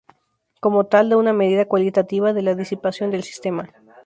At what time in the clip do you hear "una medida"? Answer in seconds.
1.17-1.67